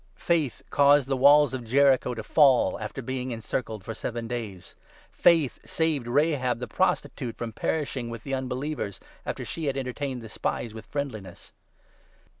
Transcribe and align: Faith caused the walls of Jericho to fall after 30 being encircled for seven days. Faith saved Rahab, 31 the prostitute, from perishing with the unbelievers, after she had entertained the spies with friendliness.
Faith 0.15 0.63
caused 0.71 1.05
the 1.07 1.15
walls 1.15 1.53
of 1.53 1.63
Jericho 1.63 2.15
to 2.15 2.23
fall 2.23 2.79
after 2.79 3.01
30 3.03 3.05
being 3.05 3.29
encircled 3.29 3.83
for 3.83 3.93
seven 3.93 4.27
days. 4.27 4.75
Faith 5.11 5.59
saved 5.63 6.07
Rahab, 6.07 6.57
31 6.57 6.57
the 6.57 6.67
prostitute, 6.67 7.37
from 7.37 7.53
perishing 7.53 8.09
with 8.09 8.23
the 8.23 8.33
unbelievers, 8.33 8.99
after 9.27 9.45
she 9.45 9.65
had 9.65 9.77
entertained 9.77 10.23
the 10.23 10.27
spies 10.29 10.73
with 10.73 10.87
friendliness. 10.87 11.51